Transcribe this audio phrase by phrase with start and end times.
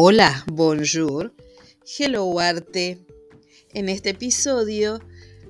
[0.00, 1.34] Hola, bonjour,
[1.98, 3.04] hello arte.
[3.74, 5.00] En este episodio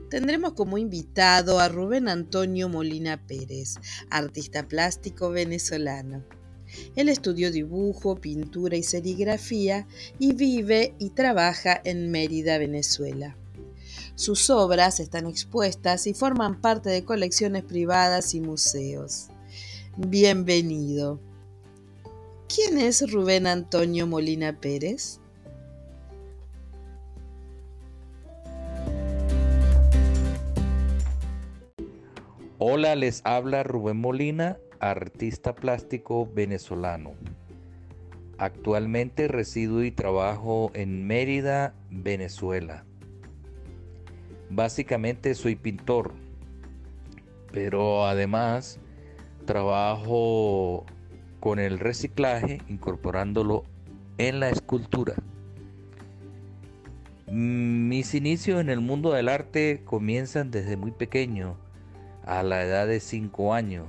[0.08, 3.74] tendremos como invitado a Rubén Antonio Molina Pérez,
[4.08, 6.24] artista plástico venezolano.
[6.96, 9.86] Él estudió dibujo, pintura y serigrafía
[10.18, 13.36] y vive y trabaja en Mérida, Venezuela.
[14.14, 19.26] Sus obras están expuestas y forman parte de colecciones privadas y museos.
[19.98, 21.27] Bienvenido.
[22.48, 25.20] ¿Quién es Rubén Antonio Molina Pérez?
[32.56, 37.12] Hola, les habla Rubén Molina, artista plástico venezolano.
[38.38, 42.86] Actualmente resido y trabajo en Mérida, Venezuela.
[44.48, 46.14] Básicamente soy pintor,
[47.52, 48.80] pero además
[49.44, 50.86] trabajo
[51.40, 53.64] con el reciclaje, incorporándolo
[54.18, 55.14] en la escultura.
[57.30, 61.56] Mis inicios en el mundo del arte comienzan desde muy pequeño,
[62.24, 63.86] a la edad de 5 años.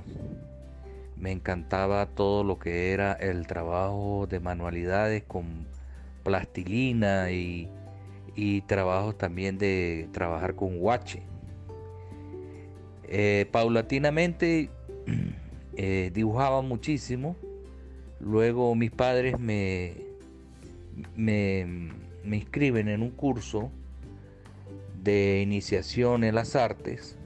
[1.16, 5.66] Me encantaba todo lo que era el trabajo de manualidades con
[6.22, 7.68] plastilina y,
[8.66, 11.22] trabajos también de trabajar con guache.
[13.04, 14.70] Eh, paulatinamente
[15.82, 17.36] eh, dibujaba muchísimo.
[18.20, 19.94] Luego mis padres me,
[21.16, 21.90] me,
[22.22, 23.70] inscriben en un curso
[25.02, 27.16] de iniciación en las artes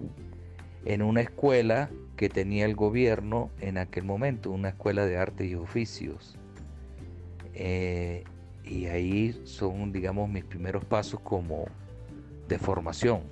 [0.84, 5.56] en una escuela que tenía el gobierno en aquel momento, una escuela de artes y
[5.56, 6.36] oficios.
[7.54, 8.22] Eh,
[8.64, 11.64] y ahí son, digamos, mis primeros pasos como
[12.46, 13.22] de formación.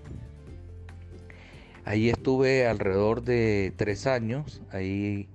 [1.85, 5.29] Ahí estuve alrededor de tres años, ahí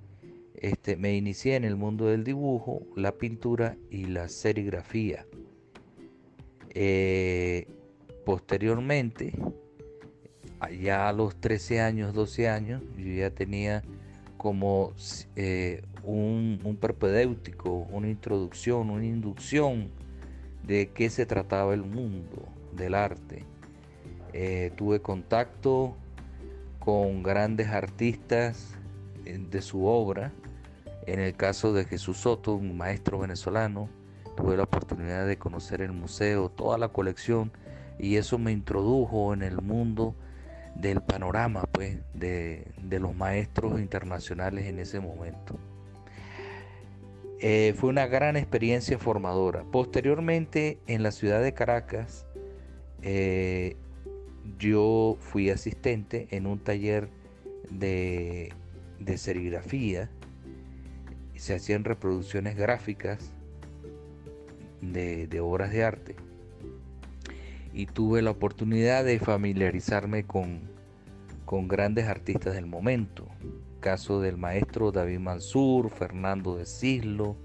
[0.54, 5.26] este, me inicié en el mundo del dibujo, la pintura y la serigrafía.
[6.70, 7.68] Eh,
[8.24, 9.34] posteriormente,
[10.80, 13.82] ya a los 13 años, 12 años, yo ya tenía
[14.38, 14.94] como
[15.36, 16.78] eh, un, un
[17.90, 19.90] una introducción, una inducción
[20.62, 23.44] de qué se trataba el mundo del arte.
[24.32, 25.96] Eh, tuve contacto
[26.78, 28.74] con grandes artistas
[29.24, 30.32] eh, de su obra.
[31.06, 33.88] En el caso de Jesús Soto, un maestro venezolano,
[34.36, 37.50] tuve la oportunidad de conocer el museo, toda la colección,
[37.98, 40.14] y eso me introdujo en el mundo
[40.74, 45.58] del panorama pues, de, los maestros internacionales en ese momento.
[47.40, 49.64] Eh, fue una gran experiencia formadora.
[49.70, 52.26] Posteriormente, en la ciudad de Caracas,
[53.02, 53.76] eh,
[54.58, 57.08] yo fui asistente en un taller
[57.70, 58.52] de,
[59.16, 60.10] serigrafía.
[61.34, 63.32] Se hacían reproducciones gráficas
[64.80, 66.16] de, obras de arte.
[67.72, 70.62] Y tuve la oportunidad de familiarizarme con,
[71.44, 73.26] con grandes artistas del momento.
[73.80, 77.36] Caso del maestro David Mansur, Fernando de Cislo,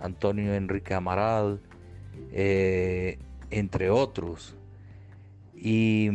[0.00, 1.60] Antonio Enrique Amaral,
[2.32, 3.18] eh,
[3.50, 4.56] entre otros.
[5.60, 6.10] Y,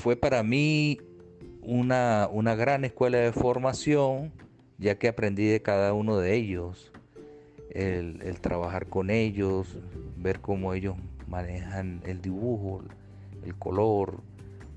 [0.00, 0.98] fue para mí
[1.62, 4.32] una, gran escuela de formación,
[4.78, 6.90] ya que aprendí de cada uno de ellos,
[7.70, 9.76] el, trabajar con ellos,
[10.16, 10.96] ver cómo ellos
[11.26, 12.82] manejan el dibujo,
[13.44, 14.22] el color,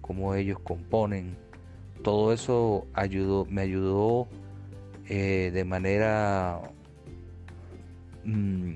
[0.01, 1.37] cómo ellos componen.
[2.03, 4.27] Todo eso ayudó, me ayudó
[5.07, 6.59] eh, de manera,
[8.25, 8.73] mm,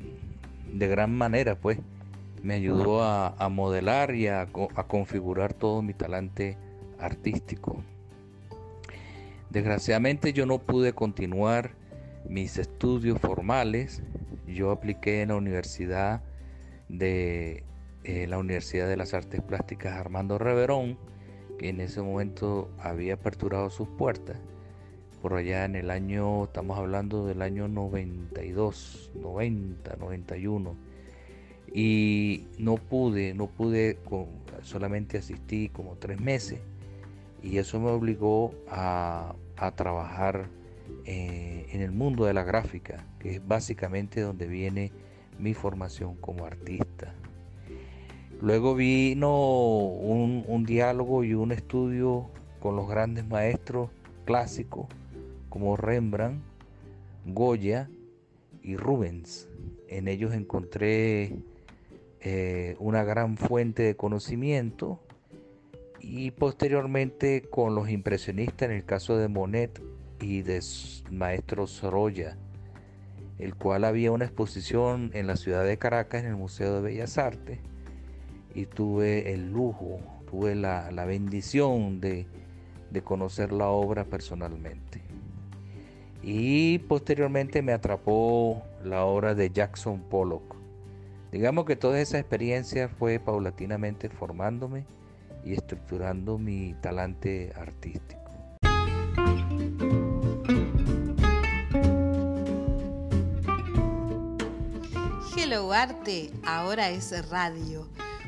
[0.76, 1.80] de gran manera, pues,
[2.46, 6.60] me ayudó a, modelar y a, configurar todo mi talante
[7.00, 7.84] artístico.
[9.50, 11.72] Desgraciadamente yo no pude continuar
[12.30, 14.04] mis estudios formales.
[14.46, 16.22] Yo apliqué en la universidad
[16.88, 17.64] de
[18.04, 21.00] eh, la Universidad de las Artes Plásticas Armando Reverón,
[21.58, 24.38] que en ese momento había aperturado sus puertas.
[25.24, 30.95] Por allá en el año, estamos hablando del año 92, 90, 91
[31.78, 34.00] y no pude, no pude,
[34.62, 36.62] solamente asistí como tres meses
[37.44, 39.36] y eso me obligó a,
[39.76, 40.48] trabajar
[41.04, 44.94] eh, en el mundo de la gráfica, que es básicamente donde viene
[45.38, 47.14] mi formación como artista.
[48.42, 52.30] Luego vino un, un diálogo y un estudio
[52.62, 53.90] con los grandes maestros
[54.24, 54.88] clásicos
[55.50, 56.42] como Rembrandt,
[57.26, 57.90] Goya
[58.64, 59.50] y Rubens.
[59.90, 61.38] En ellos encontré
[62.28, 65.00] eh, una gran fuente de conocimiento
[66.00, 69.80] y posteriormente con los impresionistas en el caso de Monet
[70.20, 70.60] y de
[71.12, 72.36] maestro Sorolla.
[73.38, 77.20] el cual había una exposición en la ciudad de Caracas, en el Museo de Bellas
[77.20, 77.60] Artes,
[78.56, 82.26] y tuve el lujo, tuve la, bendición de,
[82.90, 85.00] de conocer la obra personalmente.
[86.24, 90.65] Y posteriormente me atrapó la obra de Jackson Pollock.
[91.36, 94.86] Digamos que toda esa experiencia fue paulatinamente formándome
[95.44, 98.22] y estructurando mi talante artístico.
[105.36, 107.86] Hello Arte, ahora es radio.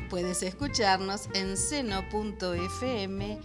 [0.09, 3.39] Puedes escucharnos en seno.fm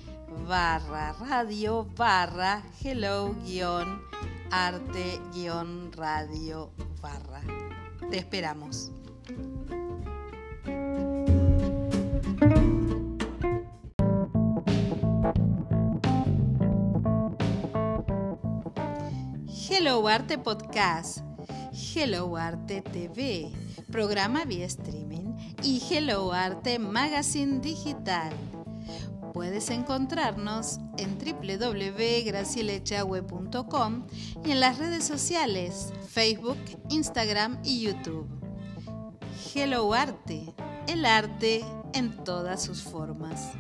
[0.49, 4.03] barra radio barra hello guion
[4.51, 7.43] arte guion radio barra.
[8.11, 8.91] Te esperamos.
[19.93, 21.19] Hello Arte Podcast,
[21.95, 23.53] Hello Arte TV,
[23.91, 28.33] programa vía streaming y Hello Arte Magazine Digital.
[29.35, 34.07] Puedes encontrarnos en www.gracielechagüe.com
[34.43, 36.57] y en las redes sociales Facebook,
[36.89, 38.27] Instagram y YouTube.
[39.55, 40.55] Hello Arte,
[40.89, 43.51] el arte en todas sus formas.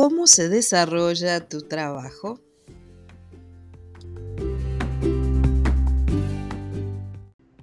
[0.00, 2.38] ¿Cómo se desarrolla tu trabajo?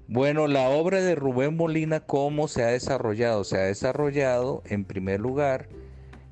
[0.09, 3.45] Bueno, la obra de Rubén Molina, ¿cómo se ha desarrollado?
[3.45, 5.69] Se ha desarrollado, en primer lugar,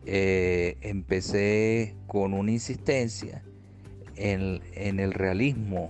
[0.06, 3.42] eh, empecé con una insistencia
[4.18, 5.90] en, el realismo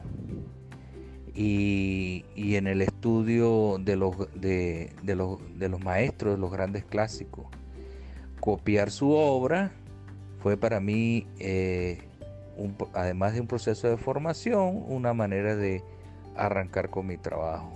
[1.33, 7.47] y, en el estudio de los, de, los, de los maestros, de los grandes clásicos.
[8.39, 9.71] Copiar su obra
[10.43, 11.99] fue para mí, eh,
[12.93, 15.81] además de un proceso de formación, una manera de
[16.35, 17.71] arrancar con mi trabajo.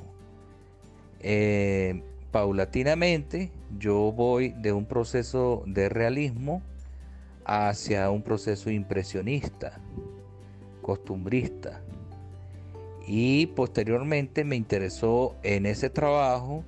[1.21, 6.61] Eh, paulatinamente yo voy de un proceso de realismo
[7.45, 9.79] hacia un proceso impresionista,
[10.81, 11.81] costumbrista.
[13.07, 16.65] Y posteriormente me interesó en ese trabajo,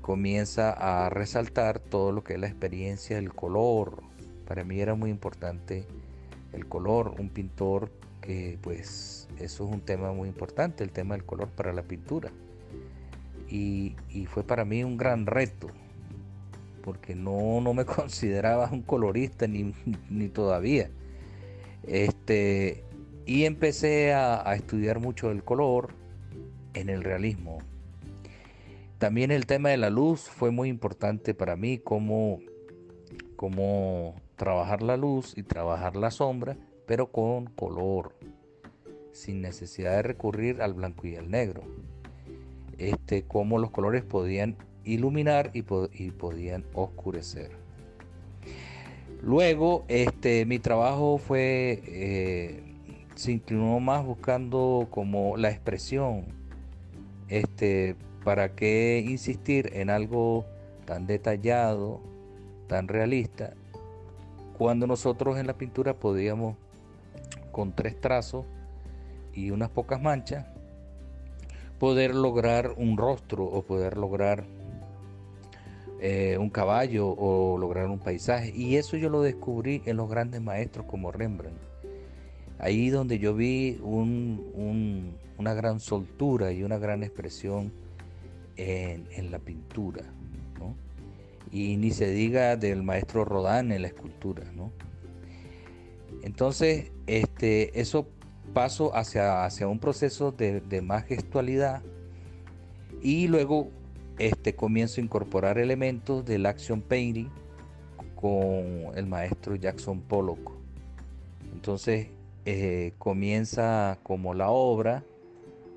[0.00, 4.00] comienza a resaltar todo lo que es la experiencia del color.
[4.48, 5.84] Para mí era muy importante
[6.54, 7.92] el color, un pintor
[8.22, 12.32] que pues eso es un tema muy importante, el tema del color para la pintura
[13.50, 13.94] y,
[14.26, 15.68] fue para mí un gran reto,
[16.82, 20.90] porque no, me consideraba un colorista ni, todavía.
[21.86, 22.84] Este,
[23.26, 25.94] y empecé a, estudiar mucho el color
[26.74, 27.58] en el realismo.
[28.98, 32.40] También el tema de la luz fue muy importante para mí, cómo,
[33.36, 36.56] cómo trabajar la luz y trabajar la sombra,
[36.86, 38.14] pero con color,
[39.12, 41.64] sin necesidad de recurrir al blanco y al negro
[42.78, 47.50] este, cómo los colores podían iluminar y, podían oscurecer.
[49.20, 52.62] Luego, este, mi trabajo fue, eh,
[53.16, 56.26] se inclinó más buscando como la expresión,
[57.28, 60.46] este, para qué insistir en algo
[60.86, 62.00] tan detallado,
[62.68, 63.54] tan realista,
[64.58, 66.56] cuando nosotros en la pintura podíamos
[67.52, 68.44] con tres trazos
[69.32, 70.46] y unas pocas manchas
[71.78, 74.44] poder lograr un rostro o poder lograr
[76.00, 78.52] eh, un caballo o lograr un paisaje.
[78.54, 81.58] Y eso yo lo descubrí en los grandes maestros como Rembrandt.
[82.58, 87.72] Ahí donde yo vi una gran soltura y una gran expresión
[88.56, 90.02] en, la pintura.
[91.50, 94.44] Y ni se diga del maestro Rodin en la escultura.
[96.22, 98.08] Entonces, este, eso
[98.52, 101.82] paso hacia, hacia un proceso de, más gestualidad
[103.02, 103.70] y luego
[104.18, 107.28] este, comienzo a incorporar elementos del action painting
[108.16, 110.52] con el maestro Jackson Pollock.
[111.52, 112.08] Entonces
[112.44, 115.04] eh, comienza como la obra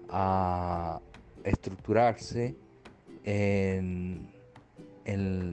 [0.09, 0.99] a
[1.43, 2.55] estructurarse,
[3.23, 4.27] en,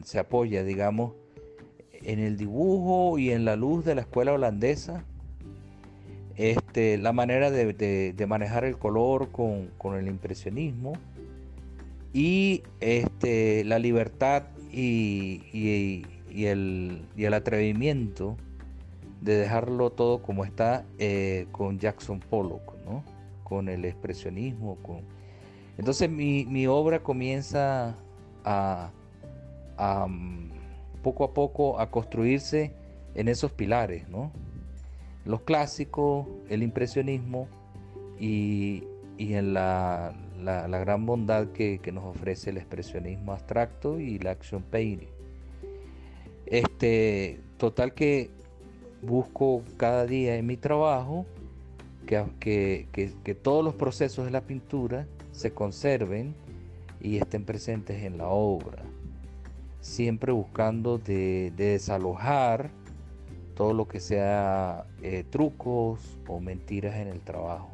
[0.04, 1.12] se apoya, digamos,
[1.92, 5.04] en el dibujo y en la luz de la escuela holandesa
[6.38, 10.92] este, la manera de, manejar el color con, el impresionismo
[12.12, 16.04] y este, la libertad y,
[16.36, 18.36] el, atrevimiento
[19.20, 22.72] de dejarlo todo como está eh, con Jackson Pollock,
[23.42, 24.76] con el expresionismo.
[24.76, 25.00] Con...
[25.76, 27.96] Entonces mi, obra comienza
[28.44, 28.92] a,
[31.02, 32.72] poco a poco a construirse
[33.14, 34.04] en esos pilares.
[35.24, 37.48] Los clásicos, el impresionismo
[38.18, 38.84] y,
[39.18, 45.08] en la, gran bondad que, nos ofrece el expresionismo abstracto y la action painting.
[46.46, 48.30] Este, total que
[49.02, 51.26] busco cada día en mi trabajo
[52.06, 56.34] que, que, todos los procesos de la pintura se conserven
[57.00, 58.82] y estén presentes en la obra,
[59.88, 62.70] siempre buscando de, desalojar
[63.54, 67.70] todo lo que sea eh, trucos o mentiras en el trabajo.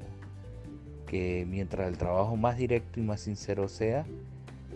[1.06, 4.06] Que mientras el trabajo más directo y más sincero sea,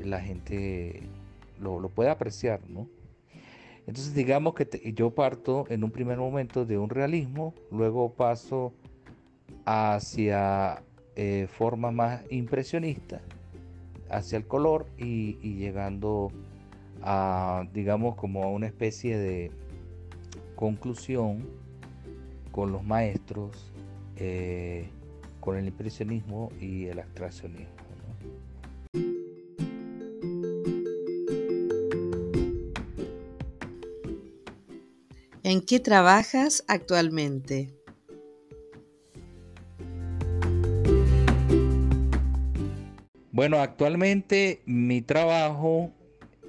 [0.04, 1.02] la gente
[1.59, 2.87] lo, lo puede apreciar, ¿no?
[3.87, 8.75] Entonces digamos que yo parto en un primer momento de un realismo, luego paso
[9.64, 10.83] hacia
[11.16, 13.21] eh, forma más impresionista,
[14.11, 16.30] hacia el color y, llegando
[17.02, 19.50] a, digamos, como a una especie de
[20.57, 21.47] conclusión
[22.50, 23.73] con los maestros,
[24.17, 24.88] eh,
[25.40, 27.88] con el impresionismo y el abstraccionismo.
[35.45, 37.71] ¿En qué trabajas actualmente?
[43.33, 45.93] Bueno, actualmente mi trabajo,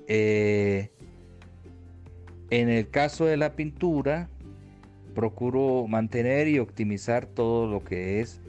[0.10, 0.92] eh,
[2.50, 4.30] en el caso de la pintura,
[5.16, 8.42] procuro mantener y optimizar todo lo que es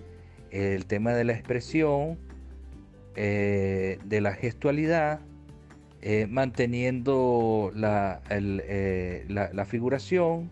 [0.51, 2.19] el tema de la expresión,
[3.15, 5.21] eh, de la gestualidad,
[6.03, 10.51] eh, manteniendo eh, la, la, figuración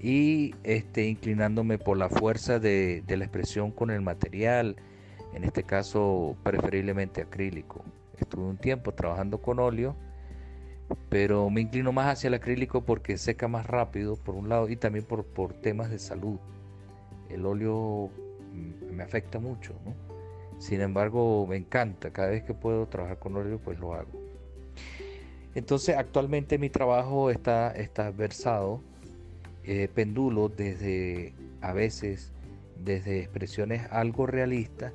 [0.00, 4.76] y este, inclinándome por la fuerza de, la expresión con el material,
[5.34, 7.82] en este caso preferiblemente acrílico.
[8.18, 9.96] Estuve un tiempo trabajando con óleo,
[11.08, 14.76] pero me inclino más hacia el acrílico porque seca más rápido, por un lado, y
[14.76, 16.38] también por, por temas de salud.
[17.28, 18.10] El óleo
[18.90, 19.74] me afecta mucho,
[20.58, 22.12] Sin embargo, me encanta.
[22.12, 24.10] Cada vez que puedo trabajar con óleo, pues lo hago.
[25.54, 28.82] Entonces actualmente mi trabajo está, está versado,
[29.64, 32.32] eh, pendulo desde a veces
[32.84, 34.92] desde expresiones algo realistas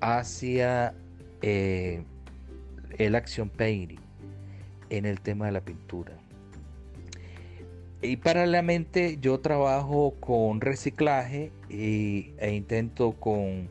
[0.00, 0.92] hacia
[1.40, 2.02] eh,
[2.98, 4.05] el action painting
[4.90, 6.18] en el tema de la pintura.
[8.02, 13.68] Y paralelamente yo trabajo con reciclaje e intento con,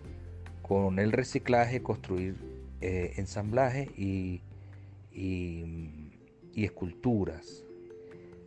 [0.61, 2.35] con el reciclaje construir
[2.81, 4.41] eh, ensamblaje y
[6.55, 7.63] y esculturas.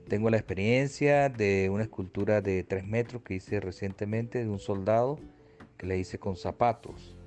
[0.08, 5.20] Tengo la experiencia de una escultura de 3 metros que hice recientemente de un soldado
[5.76, 7.17] que le hice con zapatos.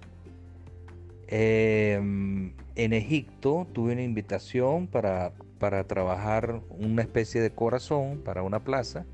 [1.34, 8.60] Em, en Egipto tuve una invitación para, para trabajar una especie de corazón para una
[8.66, 9.06] plaza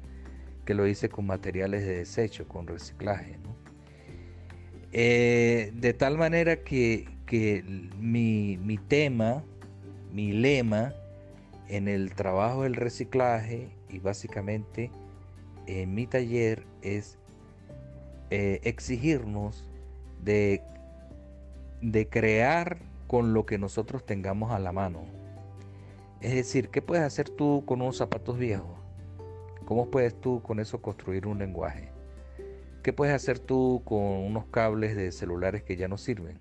[0.66, 3.38] que lo hice con materiales de desecho, con reciclaje.
[4.92, 7.64] Eh, de tal manera que, que
[8.00, 9.44] mi, mi tema,
[10.12, 10.96] mi lema,
[11.70, 14.90] en el trabajo del reciclaje y básicamente
[15.68, 17.20] en mi taller es
[18.32, 19.70] eh, exigirnos
[20.24, 20.64] de,
[21.82, 25.06] de crear con lo que nosotros tengamos a la mano.
[26.22, 28.78] Es decir, ¿qué puedes hacer tú con unos zapatos viejos?
[29.66, 31.92] ¿Cómo puedes tú con eso construir un lenguaje?
[32.84, 36.40] ¿Qué puedes hacer tú con unos cables de celulares que ya no sirven?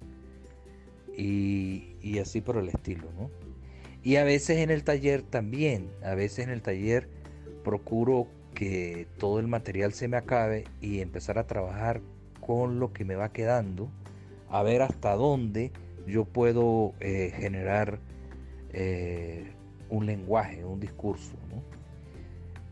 [1.17, 3.31] Y, y así por el estilo, ¿no?
[4.03, 7.09] Y a veces en el taller también, a veces en el taller
[7.65, 12.01] procuro que todo el material se me acabe y empezar a trabajar
[12.41, 13.91] con lo que me va quedando,
[14.59, 15.73] a ver hasta dónde
[16.07, 17.99] yo puedo eh, generar
[18.73, 19.53] eh,
[19.91, 21.37] un lenguaje, un discurso.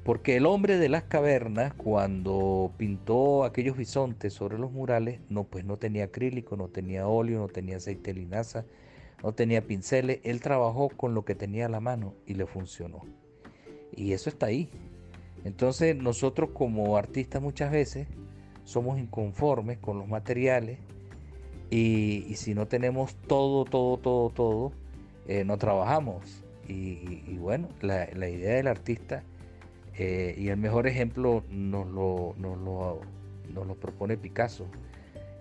[0.04, 5.64] Porque el hombre de las cavernas, cuando pintó aquellos bisontes sobre los murales, no, pues
[5.64, 8.66] no tenía acrílico, no tenía óleo, no tenía aceite linaza,
[9.22, 13.06] no tenía pinceles, él trabajó con lo que tenía a la mano y le funcionó.
[13.96, 14.68] Y eso está ahí.
[15.42, 18.06] Entonces nosotros como artistas muchas veces
[18.64, 20.78] somos inconformes con los materiales
[21.70, 24.72] y, si no tenemos todo, todo, todo, todo,
[25.26, 26.44] eh, no trabajamos.
[26.68, 29.22] Y, bueno, la, idea del artista
[29.98, 34.66] eh, y el mejor ejemplo nos lo, nos lo propone Picasso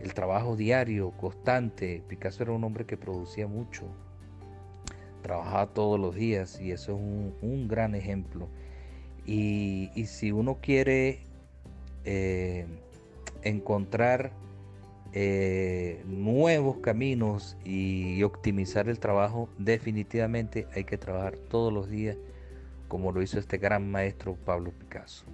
[0.03, 2.03] el trabajo diario, constante.
[2.07, 3.85] Picasso era un hombre que producía mucho,
[5.21, 6.99] trabajaba todos los días y eso es
[7.41, 8.49] un, gran ejemplo.
[9.25, 11.21] Y, si uno quiere
[12.03, 12.65] eh,
[13.43, 14.31] encontrar
[15.13, 22.17] eh, nuevos caminos y optimizar el trabajo, definitivamente hay que trabajar todos los días
[22.87, 25.25] como lo hizo este gran maestro Pablo Picasso.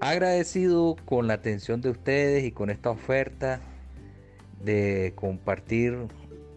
[0.00, 3.60] Agradecido con la atención de ustedes y con esta oferta
[4.62, 5.96] de compartir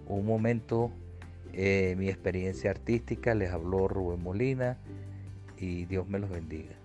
[0.08, 0.92] un momento
[1.54, 3.36] eh, mi experiencia artística.
[3.36, 4.78] Les habló Rubén Molina
[5.58, 6.76] y Dios me los bendiga.